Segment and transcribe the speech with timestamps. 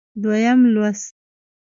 [0.21, 1.13] دویم لوست